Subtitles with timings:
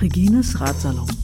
[0.00, 1.19] Regines Ratsalon.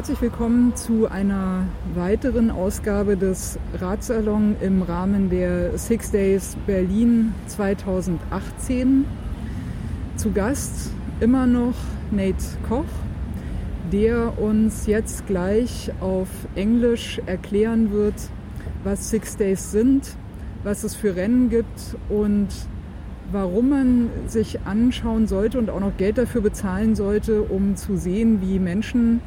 [0.00, 9.04] Herzlich willkommen zu einer weiteren Ausgabe des Radsalon im Rahmen der Six Days Berlin 2018.
[10.16, 11.74] Zu Gast immer noch
[12.10, 12.86] Nate Koch,
[13.92, 18.14] der uns jetzt gleich auf Englisch erklären wird,
[18.84, 20.16] was Six Days sind,
[20.64, 22.48] was es für Rennen gibt und
[23.30, 28.40] warum man sich anschauen sollte und auch noch Geld dafür bezahlen sollte, um zu sehen,
[28.40, 29.20] wie Menschen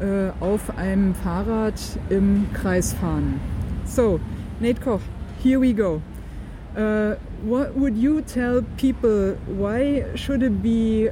[0.00, 1.74] äh, auf einem Fahrrad
[2.10, 3.40] im Kreis fahren.
[3.84, 4.20] So,
[4.60, 5.00] Nate Koch,
[5.42, 6.02] here we go.
[6.76, 9.36] Uh, what would you tell people?
[9.46, 11.10] Why should it be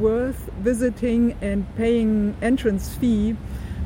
[0.00, 3.36] worth visiting and paying entrance fee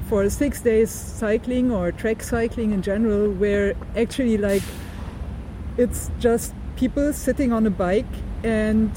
[0.08, 4.62] for six days cycling or track cycling in general, where actually like
[5.76, 8.06] it's just people sitting on a bike
[8.42, 8.91] and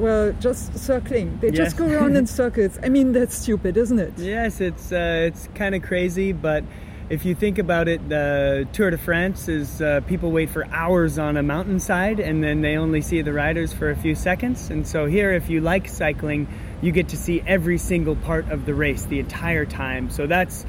[0.00, 1.38] well, just circling.
[1.40, 2.78] They just go around in circles.
[2.82, 4.18] I mean, that's stupid, isn't it?
[4.18, 6.64] Yes, it's uh, it's kind of crazy, but
[7.10, 11.18] if you think about it, the Tour de France is uh, people wait for hours
[11.18, 14.70] on a mountainside, and then they only see the riders for a few seconds.
[14.70, 16.48] And so here, if you like cycling,
[16.80, 20.08] you get to see every single part of the race the entire time.
[20.08, 20.64] So that's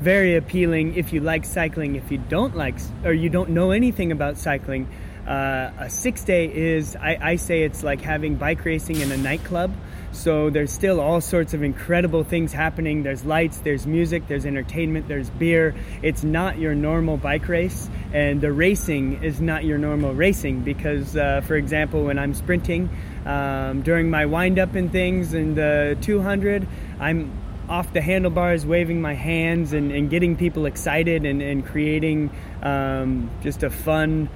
[0.00, 1.94] very appealing if you like cycling.
[1.94, 2.74] If you don't like
[3.04, 4.88] or you don't know anything about cycling
[5.26, 9.16] uh, a six day is, I, I say it's like having bike racing in a
[9.16, 9.72] nightclub.
[10.12, 13.02] So there's still all sorts of incredible things happening.
[13.02, 15.74] There's lights, there's music, there's entertainment, there's beer.
[16.02, 21.16] It's not your normal bike race, and the racing is not your normal racing because,
[21.16, 22.90] uh, for example, when I'm sprinting
[23.24, 26.68] um, during my wind up and things in the 200,
[27.00, 27.32] I'm
[27.70, 32.30] off the handlebars, waving my hands and, and getting people excited and, and creating
[32.62, 34.28] um, just a fun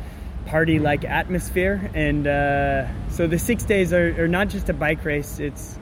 [0.46, 1.90] party like atmosphere.
[1.94, 5.78] And uh, so the six days are, are, not just a bike race, it's,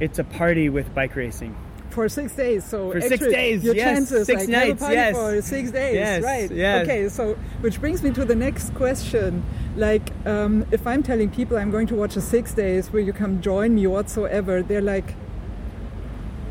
[0.00, 1.56] it's a party with bike racing.
[1.90, 5.40] For six days, so for six days, your yes, chances six like, nights, yes, for
[5.40, 6.50] six days, yes, right?
[6.50, 6.84] Yes.
[6.84, 9.42] Okay, so which brings me to the next question.
[9.76, 13.14] Like, um, if I'm telling people I'm going to watch a six days, will you
[13.14, 14.62] come join me whatsoever?
[14.62, 15.14] They're like,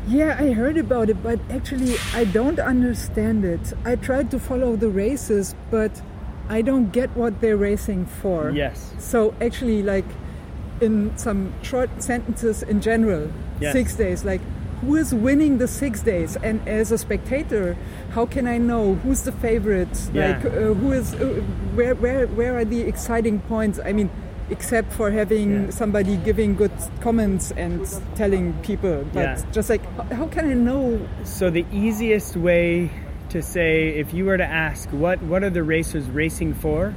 [0.08, 3.72] yeah, I heard about it, but actually I don't understand it.
[3.84, 6.02] I tried to follow the races, but
[6.48, 8.50] I don't get what they're racing for.
[8.50, 8.94] Yes.
[8.98, 10.04] So actually, like
[10.80, 13.30] in some short sentences in general,
[13.60, 13.72] yes.
[13.72, 14.40] six days, like
[14.80, 16.36] who is winning the six days?
[16.36, 17.76] And as a spectator,
[18.10, 19.88] how can I know who's the favorite?
[20.12, 20.36] Yeah.
[20.36, 21.42] Like uh, who is uh,
[21.74, 23.80] where where where are the exciting points?
[23.84, 24.10] I mean,
[24.50, 25.70] except for having yeah.
[25.70, 29.42] somebody giving good comments and telling people, but yeah.
[29.50, 29.82] just like
[30.12, 31.00] how can I know?
[31.24, 32.90] So the easiest way
[33.30, 36.94] to say if you were to ask what what are the racers racing for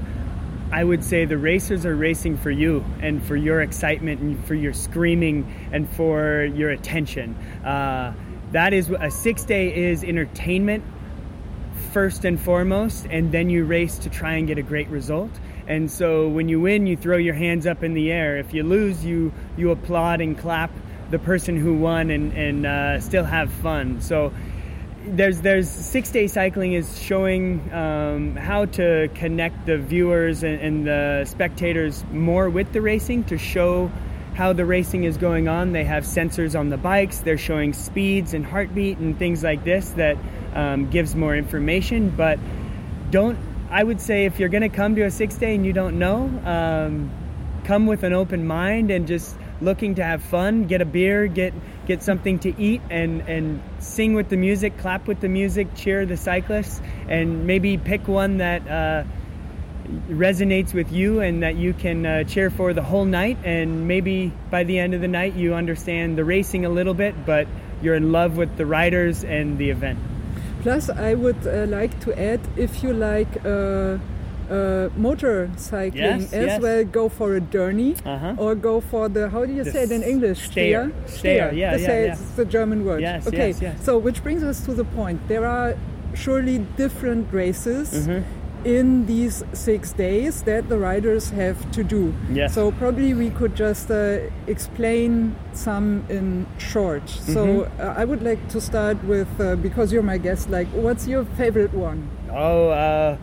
[0.72, 4.54] I would say the racers are racing for you and for your excitement and for
[4.54, 7.34] your screaming and for your attention.
[7.66, 8.14] Uh,
[8.52, 10.84] that is a six day is entertainment
[11.92, 15.32] first and foremost, and then you race to try and get a great result.
[15.68, 18.38] And so when you win, you throw your hands up in the air.
[18.38, 20.72] If you lose, you you applaud and clap
[21.10, 24.02] the person who won and and uh, still have fun.
[24.02, 24.32] So
[25.06, 30.88] there's there's six day cycling is showing um, how to connect the viewers and, and,
[30.88, 33.92] the spectators more with the racing to show
[34.36, 35.72] how the racing is going on.
[35.72, 37.20] They have sensors on the bikes.
[37.20, 40.18] They're showing speeds and heartbeat and things like this that
[40.54, 42.10] um, gives more information.
[42.10, 42.40] But
[43.10, 43.38] don't
[43.72, 46.00] I would say if you're going to come to a six day and you don't
[46.00, 47.12] know, um,
[47.64, 51.54] come with an open mind and just looking to have fun, get a beer, get
[51.86, 56.06] get something to eat, and and sing with the music, clap with the music, cheer
[56.06, 58.68] the cyclists, and maybe pick one that.
[58.68, 59.04] Uh,
[60.08, 64.32] resonates with you and that you can uh, cheer for the whole night and maybe
[64.52, 67.48] by the end of the night you understand the racing a little bit but
[67.82, 69.98] you're in love with the riders and the event
[70.62, 73.98] plus i would uh, like to add if you like uh,
[74.50, 76.62] uh, motorcycling yes, as yes.
[76.62, 78.36] well go for a Derny uh-huh.
[78.38, 80.50] or go for the how do you the say it in English?
[80.50, 80.92] Steher.
[81.06, 81.52] Steher.
[81.54, 82.12] Yeah, They yeah, say yeah.
[82.14, 83.02] it's the German word.
[83.02, 83.54] Yes, okay.
[83.82, 85.28] So which brings us to the point.
[85.28, 85.76] There are
[86.14, 87.94] surely different races.
[87.94, 88.36] Mm-hmm.
[88.66, 92.14] In these six days that the riders have to do.
[92.30, 92.54] Yes.
[92.54, 97.06] So probably we could just uh, explain some in short.
[97.06, 97.34] Mm-hmm.
[97.34, 100.50] So uh, I would like to start with uh, because you're my guest.
[100.50, 102.10] Like, what's your favorite one?
[102.34, 103.16] Oh, uh,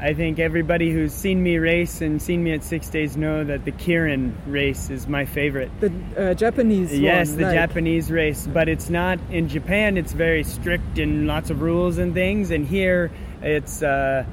[0.00, 3.64] I think everybody who's seen me race and seen me at Six Days know that
[3.64, 5.72] the Keirin race is my favorite.
[5.80, 9.96] The uh, Japanese Yes, one, the like- Japanese race, but it's not in Japan.
[9.96, 13.10] It's very strict and lots of rules and things, and here
[13.42, 14.24] it's uh,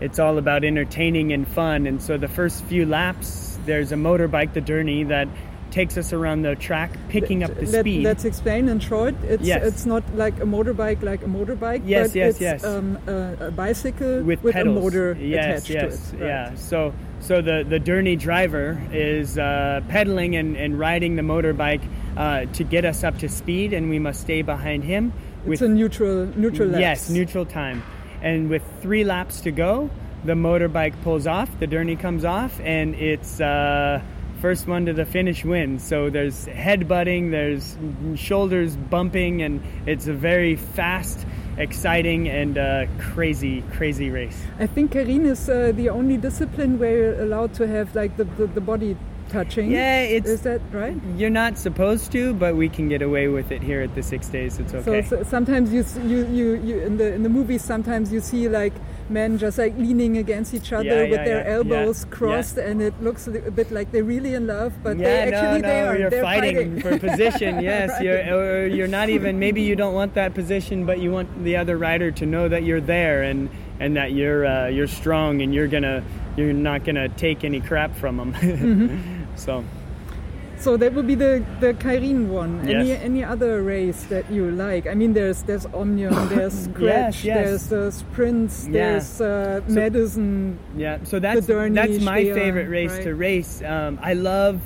[0.00, 1.86] it's all about entertaining and fun.
[1.86, 5.28] And so the first few laps, there's a motorbike, the Derny, that
[5.74, 8.04] takes us around the track, picking up the speed.
[8.04, 9.14] Let's explain in short.
[9.24, 9.66] It's Yes.
[9.66, 11.82] it's not like a motorbike, like a motorbike.
[11.84, 12.64] Yes, but yes, it's, yes.
[12.64, 14.82] Um, a, a bicycle with, a pedals.
[14.82, 16.26] motor yes, attached yes, to it.
[16.28, 16.54] yeah.
[16.54, 21.82] So so the the Derny driver is uh, pedaling and, and riding the motorbike
[22.16, 25.12] uh, to get us up to speed, and we must stay behind him.
[25.44, 26.80] It's a neutral neutral laps.
[26.80, 27.82] Yes, neutral time.
[28.22, 29.90] And with three laps to go,
[30.24, 34.00] the motorbike pulls off, the Derny comes off, and it's uh,
[34.44, 35.82] first one to the finish wins.
[35.82, 37.78] So there's headbutting, there's
[38.14, 41.24] shoulders bumping, and it's a very fast,
[41.56, 44.38] exciting, and uh, crazy, crazy race.
[44.58, 48.24] I think Keirin is uh, the only discipline where you're allowed to have like the,
[48.24, 48.98] the, the body
[49.30, 49.70] touching.
[49.70, 50.94] Yeah, it's Is that right?
[51.16, 54.28] you're not supposed to, but we can get away with it here at the Six
[54.28, 54.58] Days.
[54.58, 55.00] It's okay.
[55.00, 58.74] so sometimes you, you you you in the in the movies sometimes you see like
[59.10, 62.80] men just like leaning against each other Yeah, with yeah, their yeah, elbows crossed and
[62.82, 65.80] it looks a bit like they're really in love but yeah, they actually no, they
[65.82, 67.60] no, are you're they're fighting, for position.
[67.70, 68.02] Yes, Right.
[68.04, 69.38] you're you're not even.
[69.38, 72.62] Maybe you don't want that position, but you want the other rider to know that
[72.64, 73.48] you're there and
[73.80, 76.02] and that you're uh, you're strong and you're gonna
[76.36, 78.32] you're not gonna take any crap from them.
[78.34, 79.36] Mm-hmm.
[79.36, 79.64] so
[80.58, 82.60] So that would be the the Keirin one.
[82.68, 83.00] Any Yes.
[83.02, 84.86] any other race that you like?
[84.86, 87.36] I mean, there's there's Omnium, there's Scratch, yes.
[87.36, 88.72] there's the Sprints, Yeah.
[88.72, 90.58] there's uh, Madison.
[90.76, 93.02] yeah, so that's Journey, that's my favorite race right?
[93.04, 93.62] to race.
[93.62, 94.60] Um, I love.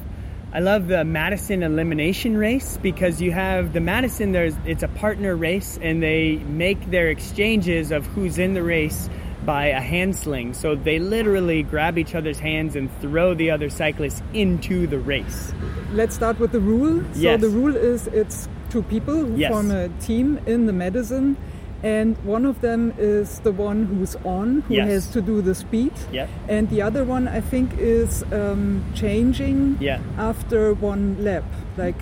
[0.50, 5.36] I love the Madison elimination race because you have the Madison there's it's a partner
[5.36, 9.10] race and they make their exchanges of who's in the race
[9.48, 10.52] by a hand sling.
[10.52, 15.54] So they literally grab each other's hands and throw the other cyclists into the race.
[16.00, 17.00] Let's start with the rule.
[17.14, 17.40] So Yes.
[17.40, 19.50] the rule is it's two people who Yes.
[19.52, 21.36] form a team in the Madison,
[21.82, 24.88] and one of them is the one who's on, who Yes.
[24.92, 25.92] has to do the speed.
[26.12, 26.28] Yep.
[26.48, 30.00] And the other one, I think, is um, changing Yeah.
[30.18, 31.44] after one lap.
[31.78, 32.00] Like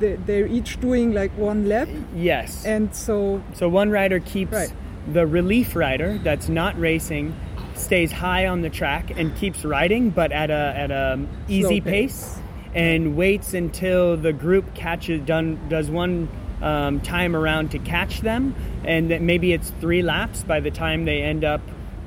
[0.00, 2.64] they, they're each doing like one lap, Yes.
[2.64, 4.72] and so So one rider keeps Right.
[5.12, 7.34] The relief rider that's not racing
[7.74, 12.34] stays high on the track and keeps riding, but at a at a easy pace.
[12.34, 12.38] pace.
[12.74, 16.28] and waits until the group catches done does one
[16.62, 18.54] um, time around to catch them,
[18.84, 21.60] and that maybe it's three laps by the time they end up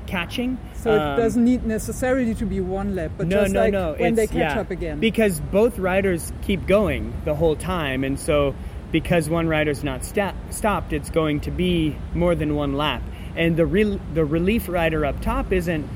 [0.07, 0.57] catching.
[0.73, 3.73] so it Um, doesn't need necessarily to be one lap, but no, just no, like
[3.73, 3.93] no.
[3.97, 4.59] when they catch yeah.
[4.59, 4.99] up again.
[4.99, 8.55] Because both riders keep going the whole time, and so
[8.91, 13.03] because one rider's not sta- stopped, it's going to be more than one lap.
[13.35, 15.87] And the real the relief rider up top isn't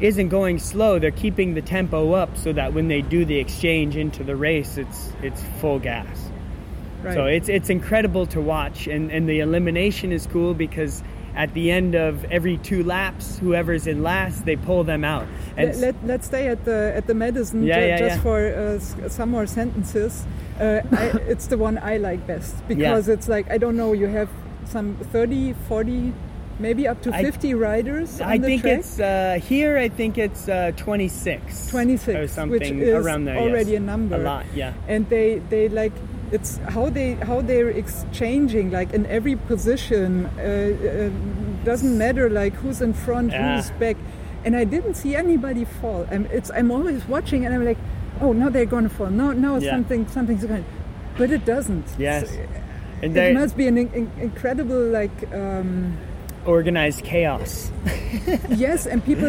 [0.00, 0.98] isn't going slow.
[0.98, 4.78] They're keeping the tempo up so that when they do the exchange into the race,
[4.78, 6.30] it's it's full gas.
[7.02, 7.14] right.
[7.14, 11.02] So it's it's incredible to watch, and and the elimination is cool because.
[11.32, 15.28] At the end of every two laps, whoever's in last, they pull them out.
[15.56, 18.22] And let, let, us stay at the at the Madison Yeah, yeah, just yeah.
[18.22, 20.26] for uh, some more sentences.
[20.60, 23.92] Uh, I, it's the one I like best because it's like I don't know.
[23.92, 24.28] You have
[24.66, 26.12] some 30, 40,
[26.58, 28.78] maybe up to I- 50 riders on I think track.
[28.78, 29.78] it's uh, here.
[29.78, 31.70] I think it's uh, 26.
[31.70, 33.38] 26, or something which is around there.
[33.38, 33.80] already yes.
[33.80, 34.16] a number.
[34.16, 34.74] A lot, yeah.
[34.86, 35.92] and they they like
[36.32, 42.52] it's how they how they're exchanging like in every position uh, uh, doesn't matter like
[42.54, 43.56] who's in front Yeah.
[43.56, 43.96] who's back
[44.44, 47.78] and i didn't see anybody fall i'm it's i'm always watching and i'm like
[48.20, 49.70] oh no they're going to fall no no Yeah.
[49.72, 50.64] something something's going
[51.16, 52.30] but it doesn't Yes.
[53.02, 55.96] And it they must be an in, in- incredible like um,
[56.46, 57.70] organized chaos.
[58.50, 59.28] yes and people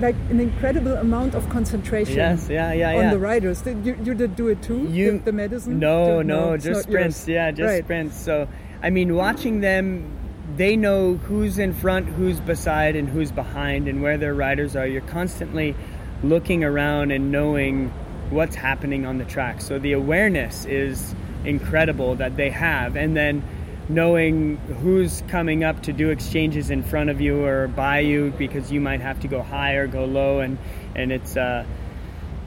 [0.00, 3.10] like an incredible amount of concentration yes, yeah, yeah, on yeah.
[3.10, 6.52] the riders did you, you did do it too You- the, the Madison No, no,
[6.52, 7.16] it's just not yours.
[7.16, 7.28] sprints.
[7.28, 7.84] Yeah, just Right.
[7.84, 8.16] sprints.
[8.16, 8.48] So,
[8.82, 10.10] I mean, watching them,
[10.56, 14.86] they know who's in front, who's beside, and who's behind, and where their riders are.
[14.86, 15.74] You're constantly
[16.22, 17.92] looking around and knowing
[18.30, 19.60] what's happening on the track.
[19.60, 21.14] So the awareness is
[21.44, 23.42] incredible that they have, and then
[23.88, 28.72] knowing who's coming up to do exchanges in front of you or by you because
[28.72, 30.58] you might have to go high or go low, and
[30.94, 31.36] and it's.
[31.36, 31.64] Uh,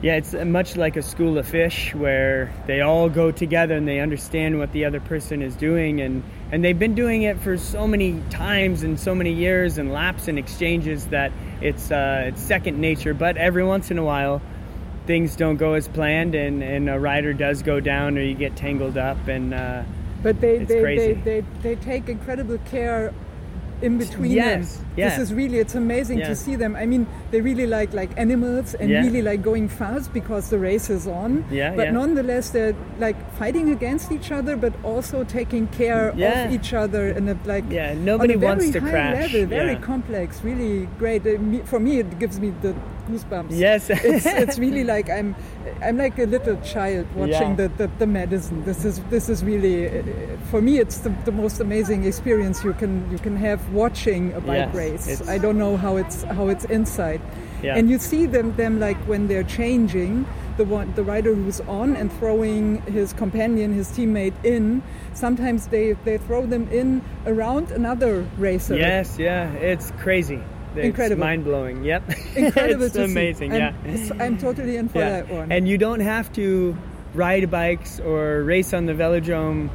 [0.02, 4.00] yeah, it's much like a school of fish where they all go together and they
[4.00, 6.22] understand what the other person is doing and
[6.52, 10.26] and they've been doing it for so many times and so many years and laps
[10.26, 13.12] and exchanges that it's uh, it's second nature.
[13.12, 14.40] But every once in a while,
[15.10, 18.54] things don't go as planned and and a rider does go down or you get
[18.66, 19.82] tangled up and uh,
[20.22, 23.02] But they they, they, they they take incredible care
[23.88, 24.86] in between Yes, them.
[25.00, 25.08] yeah.
[25.08, 26.28] This is really it's amazing Yeah.
[26.30, 26.72] to see them.
[26.82, 27.02] I mean,
[27.32, 29.06] they really like like animals and Yeah.
[29.06, 31.30] really like going fast because the race is on.
[31.50, 32.76] Yeah, but nonetheless, they're
[33.06, 37.64] like fighting against each other, but also taking care of each other in a like
[37.78, 39.18] Yeah, nobody on a wants very to high crash.
[39.32, 41.22] level, very complex, really great.
[41.72, 42.72] For me, it gives me the
[43.10, 43.48] goosebumps.
[43.50, 43.90] Yes.
[43.90, 45.34] it's, it's really like I'm
[45.82, 47.54] I'm like a little child watching Yeah.
[47.54, 48.64] the, the, the Madison.
[48.64, 50.02] This is this is really
[50.50, 54.40] for me it's the, the most amazing experience you can you can have watching a
[54.40, 55.28] bike Yes, race.
[55.28, 57.20] I don't know how it's how it's inside.
[57.62, 57.76] Yeah.
[57.76, 60.24] And you see them them like when they're changing
[60.56, 64.82] the one the rider who's on and throwing his companion his teammate in.
[65.14, 68.76] Sometimes they they throw them in around another racer.
[68.76, 70.40] Yes, yeah, it's crazy.
[70.76, 71.20] It's Incredible.
[71.20, 71.84] mind blowing.
[71.84, 72.02] Yep,
[72.36, 73.12] Incredible it's to see.
[73.12, 73.52] amazing.
[73.52, 75.10] I'm, yeah, I'm totally in for yeah.
[75.10, 75.50] that one.
[75.52, 76.76] And you don't have to
[77.14, 79.70] ride bikes or race on the velodrome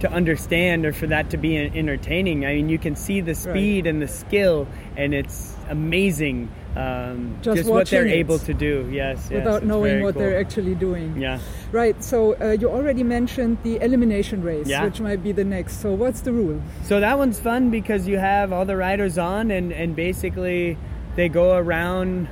[0.00, 2.44] to understand or for that to be entertaining.
[2.44, 4.66] I mean, you can see the speed and the skill,
[4.96, 6.50] and it's amazing.
[6.76, 8.88] Um, Just what they're it able to do.
[8.90, 10.22] Yes, yes, without it's knowing what cool.
[10.22, 11.20] they're actually doing.
[11.20, 11.38] Yeah.
[11.72, 12.02] Right.
[12.02, 14.84] So uh, you already mentioned the elimination race, Yeah.
[14.84, 15.80] which might be the next.
[15.80, 16.62] So what's the rule?
[16.84, 20.78] So that one's fun because you have all the riders on, and, and basically
[21.20, 22.28] they go around.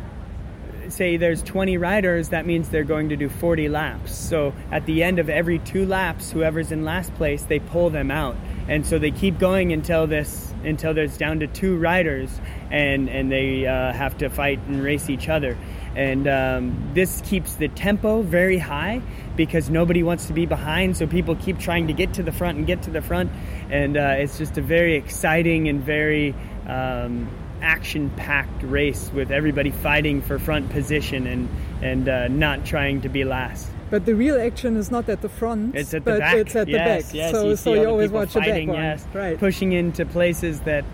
[0.88, 4.16] Say there's 20 riders, that means they're going to do 40 laps.
[4.16, 8.10] So at the end of every two laps, whoever's in last place, they pull them
[8.10, 12.30] out, and so they keep going until this until there's down to two riders,
[12.70, 15.58] and and they uh, have to fight and race each other.
[15.94, 19.02] And um, this keeps the tempo very high
[19.36, 22.56] because nobody wants to be behind, so people keep trying to get to the front
[22.56, 23.30] and get to the front.
[23.68, 26.34] And uh, it's just a very exciting and very
[26.66, 27.28] um,
[27.62, 31.48] action packed race with everybody fighting for front position and,
[31.82, 33.70] and uh, not trying to be last.
[33.90, 35.74] But the real action is not at the front.
[35.74, 36.36] It's at the but back.
[36.36, 37.14] it's at yes, the back.
[37.14, 38.76] Yes, so you so you always watch the back fighting, one.
[38.82, 39.38] yes, Right.
[39.38, 40.84] pushing into places that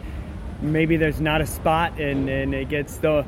[0.62, 3.24] maybe there's not a spot, and, and it gets though.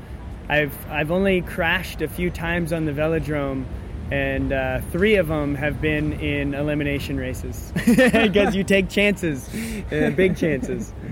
[0.49, 3.64] I've I've only crashed a few times on the velodrome,
[4.12, 9.49] and uh, three of them have been in elimination races because you take chances,
[9.90, 10.93] uh, big chances.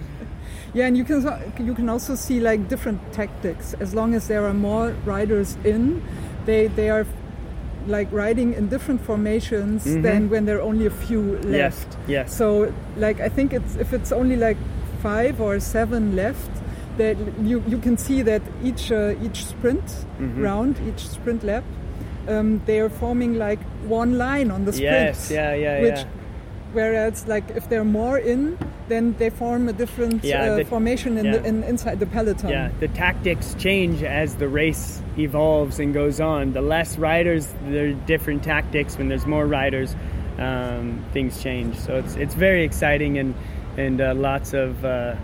[0.74, 1.22] Yeah, and you can
[1.58, 3.74] you can also see like different tactics.
[3.80, 6.02] As long as there are more riders in,
[6.46, 7.06] they they are
[7.86, 11.52] like riding in different formations than when there are only a few Mm-hmm.
[11.54, 11.96] Yes, left.
[12.08, 12.34] yes.
[12.36, 14.56] So like I think it's if it's only like
[15.02, 16.50] five or seven left,
[16.98, 19.84] that you you can see that each uh, each sprint
[20.18, 20.42] Mm-hmm.
[20.42, 21.64] round, each sprint lap,
[22.28, 25.14] um, they are forming like one line on the sprint.
[25.14, 26.08] Yes, yeah, yeah, which, yeah.
[26.72, 30.64] Whereas, like, if there are more in, then they form a different Yeah, uh, the-
[30.64, 31.32] formation in yeah.
[31.38, 32.50] the, in, inside the peloton.
[32.50, 36.52] Yeah, the tactics change as the race evolves and goes on.
[36.52, 38.98] The less riders, there are different tactics.
[38.98, 39.94] When there's more riders,
[40.38, 41.76] um, things change.
[41.78, 43.34] So it's it's very exciting and
[43.76, 45.16] and uh, lots of uh,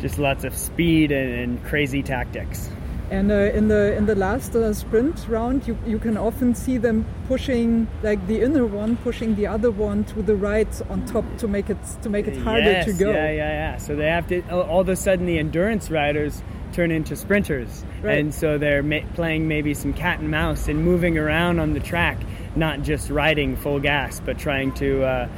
[0.00, 2.70] just lots of speed and, and crazy tactics.
[3.10, 6.76] And uh, in the in the last uh, sprint round, you, you can often see
[6.76, 11.24] them pushing, like the inner one pushing the other one to the right on top
[11.38, 13.10] to make it to make it harder yes, to go.
[13.10, 13.76] Yeah, yeah, yeah.
[13.78, 14.42] So they have to.
[14.50, 16.42] All of a sudden, the endurance riders
[16.74, 18.18] turn into sprinters, Right.
[18.18, 21.80] and so they're ma- playing maybe some cat and mouse and moving around on the
[21.80, 22.18] track,
[22.56, 25.28] not just riding full gas, but trying to uh,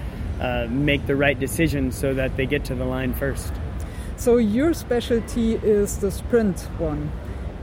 [0.41, 3.53] uh, make the right decision so that they get to the line first.
[4.17, 7.11] So your specialty is the sprint one,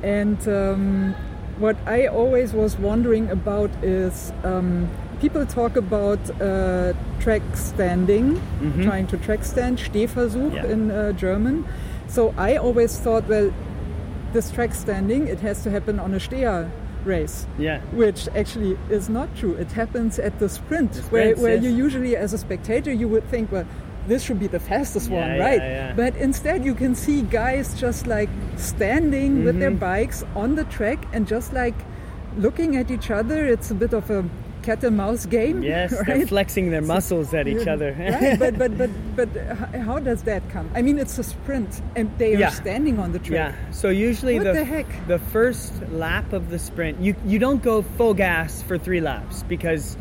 [0.04, 1.16] and um,
[1.58, 4.90] what I always was wondering about is um,
[5.20, 8.40] people talk about uh, track standing,
[8.84, 10.54] trying to track stand, Stehversuch.
[10.54, 10.66] Yeah.
[10.66, 11.66] in uh, German.
[12.08, 13.52] So I always thought, well,
[14.34, 16.70] this track standing it has to happen on a Steher
[17.04, 17.48] race.
[17.58, 17.80] Yeah.
[17.92, 19.54] Which actually is not true.
[19.54, 21.64] It happens at the sprint, The where, where yes.
[21.64, 23.66] you usually, as a spectator, you would think, well,
[24.08, 25.62] this should be the fastest Yeah, one, right?
[25.62, 25.94] yeah.
[25.96, 29.60] But instead, you can see guys just like standing with Mm-hmm.
[29.60, 31.76] their bikes on the track and just like
[32.38, 33.46] looking at each other.
[33.46, 34.24] It's a bit of a
[34.62, 35.64] cat and mouse game.
[35.64, 36.06] Yes, right?
[36.08, 37.96] they're flexing their muscles at each other.
[37.98, 39.30] right, but but but but
[39.88, 40.70] how does that come?
[40.76, 43.54] I mean, it's a sprint, and they are standing on the track.
[43.56, 43.72] Yeah.
[43.72, 45.08] So usually What the the heck?
[45.08, 49.44] the first lap of the sprint, you you don't go full gas for three laps
[49.48, 49.98] because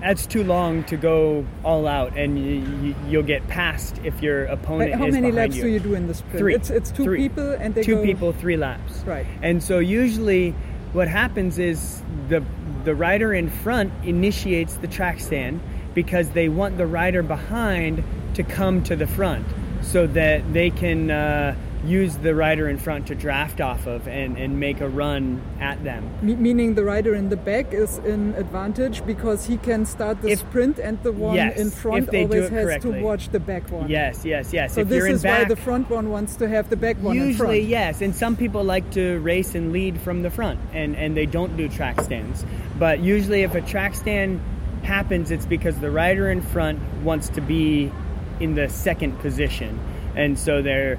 [0.00, 4.44] that's too long to go all out, and you, you, you'll get passed if your
[4.44, 5.62] opponent But how many laps you.
[5.62, 6.38] do you do in the sprint?
[6.38, 6.54] Three.
[6.54, 7.28] It's it's two Three.
[7.28, 8.98] people, and they two go people, three laps.
[9.06, 9.26] Right.
[9.42, 10.52] And so usually,
[10.92, 12.44] what happens is the
[12.84, 15.60] the rider in front initiates the track stand
[15.94, 19.46] because they want the rider behind to come to the front.
[19.86, 24.36] So that they can uh, use the rider in front to draft off of and,
[24.36, 26.02] and make a run at them.
[26.22, 30.30] Me- meaning the rider in the back is in advantage because he can start the
[30.30, 32.92] If- sprint and the one Yes, in front if they do always has correctly.
[32.94, 33.88] to watch the back one.
[33.88, 34.74] Yes, yes, yes.
[34.74, 36.76] So if this you're in is back, why the front one wants to have the
[36.76, 40.58] back one Usually, yes, and some people like to race and lead from the front,
[40.72, 42.44] and, and they don't do track stands.
[42.76, 44.40] But usually, if a track stand
[44.82, 47.92] happens, it's because the rider in front wants to be
[48.40, 49.78] in the second position,
[50.14, 50.98] and so they're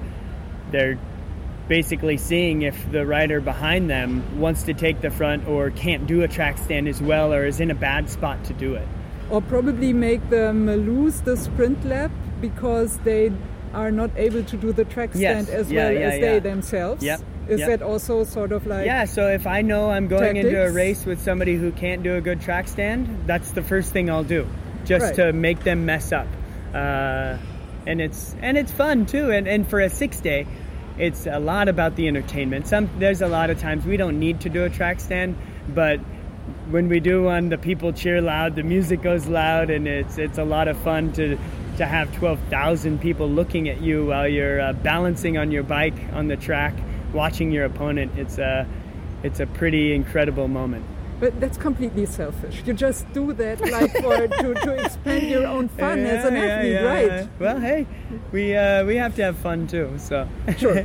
[0.72, 0.98] they're
[1.67, 6.22] basically seeing if the rider behind them wants to take the front or can't do
[6.24, 8.88] a track stand as well or is in a bad spot to do it.
[9.29, 13.34] Or probably make them lose the sprint lap because they
[13.74, 15.46] are not able to do the track Yes.
[15.46, 17.03] stand as Yeah, well yeah, as they themselves.
[17.03, 17.20] Yep.
[17.50, 17.67] Is Yep.
[17.70, 21.06] that also sort of like Yeah, so if I know I'm going into a race
[21.06, 24.46] with somebody who can't do a good track stand, that's the first thing I'll do,
[24.86, 25.15] just Right.
[25.15, 26.27] to make them mess up.
[26.74, 27.38] Uh,
[27.86, 29.31] and it's and it's fun too.
[29.31, 30.45] And and for a six day,
[30.97, 32.67] it's a lot about the entertainment.
[32.67, 35.38] Some there's a lot of times we don't need to do a track stand,
[35.69, 36.00] but
[36.69, 40.38] when we do one, the people cheer loud, the music goes loud, and it's it's
[40.38, 41.38] a lot of fun to
[41.77, 45.97] to have twelve thousand people looking at you while you're uh, balancing on your bike
[46.13, 46.74] on the track,
[47.13, 48.17] watching your opponent.
[48.17, 48.67] It's a
[49.24, 50.86] it's a pretty incredible moment.
[51.19, 52.62] But that's completely selfish.
[52.65, 56.41] You just do that like for to, to expand your own fun as an Yeah,
[56.43, 56.83] yeah, athlete, yeah,
[57.17, 57.29] right?
[57.39, 57.88] Well, hey,
[58.31, 59.89] we uh, we have to have fun too.
[59.97, 60.77] So Sure.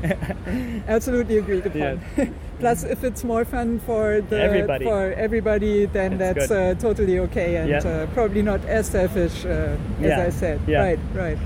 [0.89, 2.01] Absolutely agreed upon.
[2.17, 2.29] Yeah.
[2.61, 4.85] Plus, if it's more fun for the Everybody.
[4.85, 7.79] for everybody, then It's that's uh, totally okay and Yeah.
[7.85, 10.25] uh, probably not as selfish uh, as Yeah.
[10.27, 10.61] I said.
[10.67, 10.83] Yeah.
[10.83, 11.39] Right, right.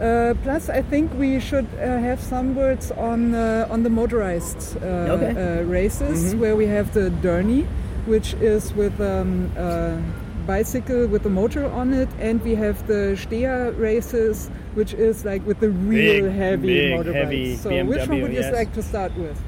[0.00, 4.76] Uh, plus, I think we should uh, have some words on uh, on the motorized
[4.82, 5.30] uh, Okay.
[5.30, 6.38] uh, races Mhm.
[6.40, 7.64] where we have the Derny,
[8.06, 9.96] which is with um, a
[10.46, 15.46] bicycle with a motor on it, and we have the Steher races, which is like
[15.46, 17.14] with the real Big, heavy big, motorbikes.
[17.14, 18.52] heavy so, which one would you yes.
[18.52, 19.38] like to start with?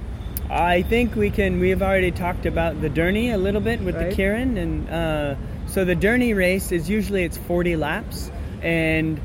[0.48, 1.58] I think we can.
[1.58, 4.10] We've already talked about the Derny a little bit with Right.
[4.10, 5.34] the Keirin, and uh,
[5.66, 8.30] so the Derny race is usually it's 40 laps,
[8.62, 9.18] and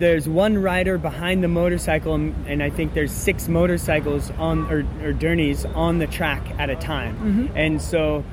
[0.00, 4.80] there's one rider behind the motorcycle, and, and I think there's six motorcycles on or,
[5.04, 7.56] or Dernies on the track at a time, Mm-hmm.
[7.56, 8.24] and so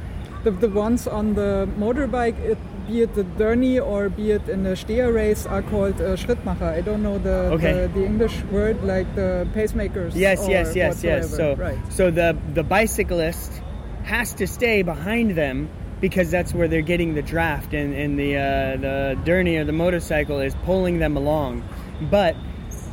[0.43, 4.63] The, the ones on the motorbike, it, be it the Derny or be it in
[4.63, 6.71] the Steher race, are called uh, Schrittmacher.
[6.80, 7.73] I don't know the, Okay.
[7.73, 10.12] the the English word like the pacemakers.
[10.15, 11.23] Yes, yes, yes, yes.
[11.39, 11.77] So, right.
[11.91, 13.51] so the the bicyclist
[14.13, 15.67] has to stay behind them
[15.99, 19.71] because that's where they're getting the draft, and, and the uh, the Derny or the
[19.71, 21.67] motorcycle is pulling them along.
[22.01, 22.36] But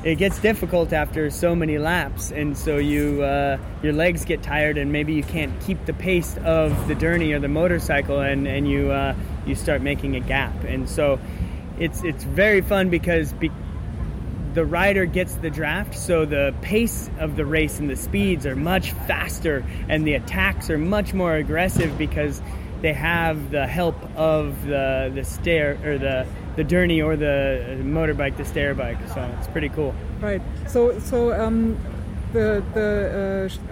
[0.04, 4.78] it gets difficult after so many laps, and so you uh, your legs get tired,
[4.78, 8.68] and maybe you can't keep the pace of the Derny or the motorcycle, and and
[8.68, 9.14] you uh,
[9.46, 11.18] you start making a gap, and so
[11.78, 13.32] it's it's very fun because.
[13.34, 13.50] Be-
[14.54, 18.54] the rider gets the draft, so the pace of the race and the speeds are
[18.54, 22.40] much faster, and the attacks are much more aggressive because
[22.84, 26.16] they have the help of the the stayer or the
[26.56, 27.34] the Derny or the
[27.96, 29.00] motorbike, the stayer bike.
[29.14, 29.92] So it's pretty cool.
[30.20, 30.42] Right.
[30.68, 31.76] So so um,
[32.36, 32.88] the the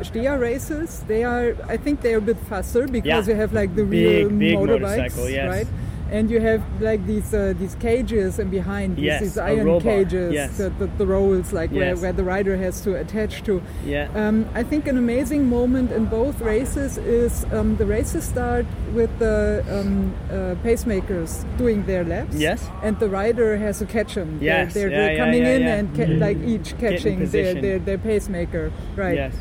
[0.00, 3.34] uh, Steher races they are I think they're a bit faster because Yeah.
[3.34, 5.48] you have like the Big, real big motorbikes, motorcycle, yes.
[5.56, 5.68] right?
[6.12, 10.32] And you have like these uh, these cages and behind these, Yes, these iron cages,
[10.34, 10.58] yes.
[10.58, 12.02] the, the, the rolls like where, Yes.
[12.02, 13.62] where the rider has to attach to.
[13.86, 14.08] Yeah.
[14.14, 19.10] Um, I think an amazing moment in both races is um, the races start with
[19.18, 22.36] the um, uh, pacemakers doing their laps.
[22.36, 22.68] Yes.
[22.82, 24.38] And the rider has to catch them.
[24.42, 27.54] Yes, They're, they're, yeah, they're yeah, coming yeah, in and ca- like each catching their,
[27.54, 28.70] their, their pacemaker.
[28.96, 29.14] Right.
[29.16, 29.34] Yes.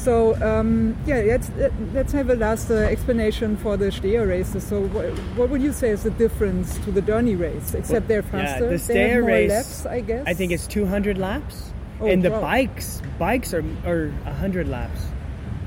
[0.00, 1.50] So um, yeah, let's
[1.92, 4.66] let's have a last uh, explanation for the Steher races.
[4.66, 5.04] So what,
[5.36, 7.74] what would you say is the difference to the Derny race?
[7.74, 8.64] Except they're faster?
[8.64, 9.50] Yeah, the they stayer have more race.
[9.50, 10.24] laps, I guess.
[10.26, 12.40] I think it's 200 laps, Oh, and the wow.
[12.40, 15.00] bikes bikes are are 100 laps.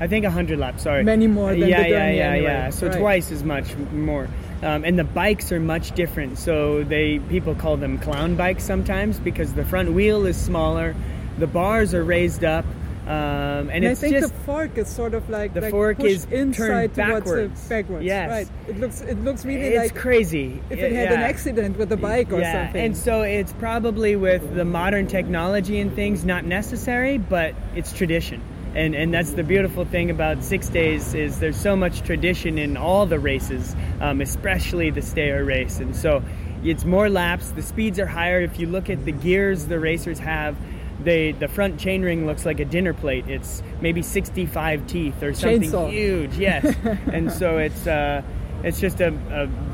[0.00, 0.82] I think 100 laps.
[0.82, 2.42] Sorry, Many more than yeah, the yeah, yeah, anyway.
[2.50, 2.70] yeah.
[2.70, 2.98] So Right.
[2.98, 4.26] twice as much more.
[4.64, 6.38] Um, and the bikes are much different.
[6.38, 10.96] So they people call them clown bikes sometimes because the front wheel is smaller,
[11.38, 12.64] the bars are raised up,
[13.06, 16.00] um, and, And I think just the fork is sort of like the like fork
[16.00, 17.62] is inside towards backwards.
[17.62, 18.04] the backwards.
[18.04, 18.30] Yes.
[18.30, 18.68] Right.
[18.68, 20.62] It looks it looks really it's like crazy.
[20.70, 22.82] if it had an accident with a bike or yeah, something.
[22.82, 28.40] and so it's probably with the modern technology and things not necessary, but it's tradition.
[28.74, 32.76] And, and that's the beautiful thing about six days is there's so much tradition in
[32.76, 35.78] all the races, um, especially the stayer race.
[35.78, 36.24] And so
[36.64, 37.50] it's more laps.
[37.50, 38.40] The speeds are higher.
[38.40, 40.56] If you look at the gears the racers have,
[41.02, 43.28] they the front chainring looks like a dinner plate.
[43.28, 45.90] It's maybe 65 teeth or something Chainsaw.
[45.90, 46.36] huge.
[46.36, 46.74] Yes,
[47.12, 47.86] and so it's.
[47.86, 48.22] Uh,
[48.64, 49.12] it's just a,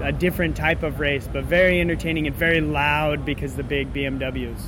[0.02, 3.92] a, a different type of race, but very entertaining and very loud because the big
[3.94, 4.60] BMWs.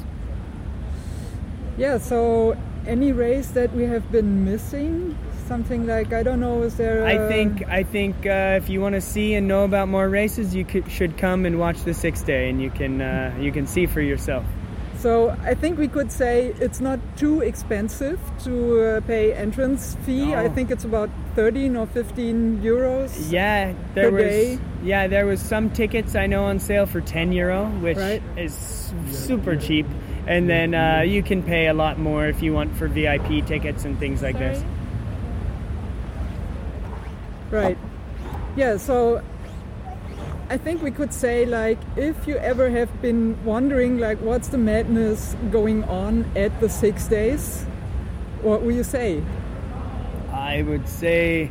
[1.76, 5.18] Yeah, so any race that we have been missing?
[5.46, 6.62] Something like I don't know.
[6.62, 7.04] Is there?
[7.04, 10.54] I think I think uh, if you want to see and know about more races,
[10.54, 13.66] you could, should come and watch the six day, and you can uh, you can
[13.66, 14.44] see for yourself.
[15.02, 20.26] So I think we could say it's not too expensive to uh, pay entrance fee.
[20.26, 20.36] No.
[20.38, 23.10] I think it's about 13 or 15 euros.
[23.32, 24.58] Yeah, there Per was day?
[24.84, 28.22] yeah there was some tickets I know on sale for 10 euro, which Right.
[28.36, 28.54] is
[29.10, 29.86] super cheap.
[30.28, 33.84] And then uh, you can pay a lot more if you want for VIP tickets
[33.84, 34.62] and things like this.
[37.50, 37.76] Right.
[38.54, 39.20] Yeah, so
[40.52, 44.58] I think we could say like if you ever have been wondering like what's the
[44.58, 47.62] madness going on at the 6 days,
[48.42, 49.22] what will you say?
[50.30, 51.50] I would say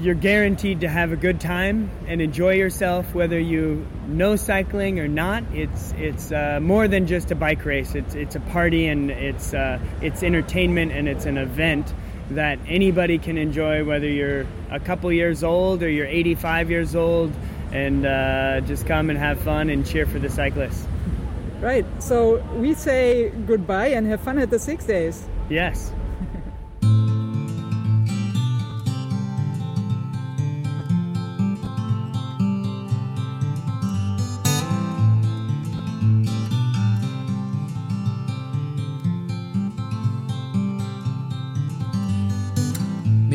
[0.00, 5.06] you're guaranteed to have a good time and enjoy yourself, whether you know cycling or
[5.06, 5.44] not.
[5.52, 7.94] It's it's uh, more than just a bike race.
[7.94, 11.94] It's it's a party and it's uh, it's entertainment and it's an event
[12.30, 17.32] that anybody can enjoy, whether you're a couple years old or you're 85 years old,
[17.72, 20.86] and uh, just come and have fun and cheer for the cyclists.
[21.60, 21.84] Right.
[22.02, 25.26] So we say goodbye and have fun at the 6 days.
[25.48, 25.92] Yes.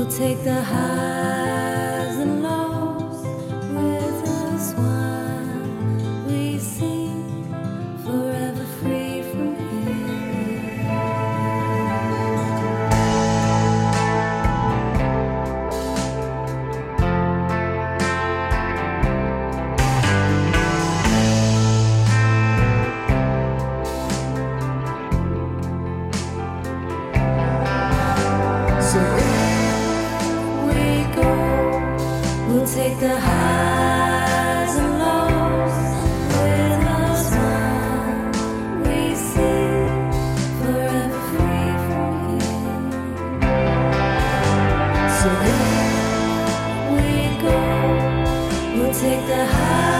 [0.00, 1.29] we'll take the highs
[49.00, 49.99] take the highs